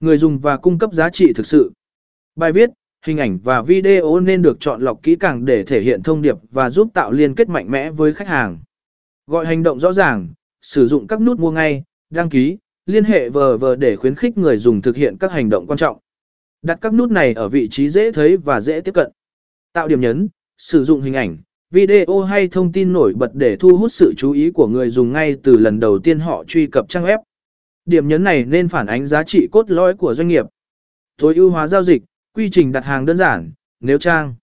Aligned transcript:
Người 0.00 0.18
dùng 0.18 0.38
và 0.38 0.56
cung 0.56 0.78
cấp 0.78 0.92
giá 0.92 1.10
trị 1.10 1.32
thực 1.32 1.46
sự. 1.46 1.72
Bài 2.36 2.52
viết, 2.52 2.70
hình 3.06 3.18
ảnh 3.18 3.38
và 3.44 3.62
video 3.62 4.20
nên 4.20 4.42
được 4.42 4.56
chọn 4.60 4.80
lọc 4.80 5.02
kỹ 5.02 5.16
càng 5.16 5.44
để 5.44 5.64
thể 5.64 5.80
hiện 5.80 6.02
thông 6.02 6.22
điệp 6.22 6.36
và 6.50 6.70
giúp 6.70 6.88
tạo 6.94 7.12
liên 7.12 7.34
kết 7.34 7.48
mạnh 7.48 7.70
mẽ 7.70 7.90
với 7.90 8.14
khách 8.14 8.28
hàng. 8.28 8.58
Gọi 9.26 9.46
hành 9.46 9.62
động 9.62 9.80
rõ 9.80 9.92
ràng, 9.92 10.28
sử 10.62 10.86
dụng 10.86 11.06
các 11.06 11.20
nút 11.20 11.38
mua 11.38 11.50
ngay, 11.50 11.82
đăng 12.10 12.30
ký, 12.30 12.58
liên 12.86 13.04
hệ 13.04 13.30
vờ 13.30 13.56
vờ 13.56 13.76
để 13.76 13.96
khuyến 13.96 14.14
khích 14.14 14.38
người 14.38 14.56
dùng 14.56 14.82
thực 14.82 14.96
hiện 14.96 15.16
các 15.20 15.32
hành 15.32 15.48
động 15.48 15.66
quan 15.66 15.76
trọng. 15.76 15.98
Đặt 16.62 16.78
các 16.80 16.94
nút 16.94 17.10
này 17.10 17.32
ở 17.32 17.48
vị 17.48 17.68
trí 17.68 17.90
dễ 17.90 18.12
thấy 18.12 18.36
và 18.36 18.60
dễ 18.60 18.80
tiếp 18.80 18.92
cận. 18.94 19.10
Tạo 19.72 19.88
điểm 19.88 20.00
nhấn, 20.00 20.28
sử 20.58 20.84
dụng 20.84 21.02
hình 21.02 21.14
ảnh, 21.14 21.36
video 21.70 22.20
hay 22.20 22.48
thông 22.48 22.72
tin 22.72 22.92
nổi 22.92 23.14
bật 23.14 23.30
để 23.34 23.56
thu 23.56 23.76
hút 23.76 23.92
sự 23.92 24.14
chú 24.16 24.32
ý 24.32 24.50
của 24.50 24.66
người 24.66 24.90
dùng 24.90 25.12
ngay 25.12 25.36
từ 25.42 25.58
lần 25.58 25.80
đầu 25.80 25.98
tiên 25.98 26.18
họ 26.18 26.44
truy 26.44 26.66
cập 26.66 26.88
trang 26.88 27.04
web. 27.04 27.18
Điểm 27.86 28.08
nhấn 28.08 28.24
này 28.24 28.44
nên 28.44 28.68
phản 28.68 28.86
ánh 28.86 29.06
giá 29.06 29.22
trị 29.22 29.48
cốt 29.52 29.70
lõi 29.70 29.94
của 29.94 30.14
doanh 30.14 30.28
nghiệp. 30.28 30.46
Tối 31.18 31.34
ưu 31.34 31.50
hóa 31.50 31.66
giao 31.66 31.82
dịch, 31.82 32.02
quy 32.34 32.50
trình 32.50 32.72
đặt 32.72 32.84
hàng 32.84 33.06
đơn 33.06 33.16
giản, 33.16 33.52
nếu 33.80 33.98
trang 33.98 34.34